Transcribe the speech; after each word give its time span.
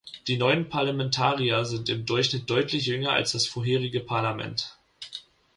Die 0.25 0.35
neuen 0.35 0.67
Parlamentarier 0.67 1.63
sind 1.63 1.87
im 1.89 2.07
Durchschnitt 2.07 2.49
deutlich 2.49 2.87
jünger 2.87 3.11
als 3.11 3.33
das 3.33 3.45
vorherige 3.45 3.99
Parlament. 3.99 4.75